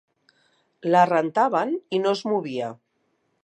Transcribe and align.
La 0.95 1.03
rentaven 1.11 1.75
i 1.99 2.03
no 2.07 2.17
es 2.17 2.25
movia 2.33 2.73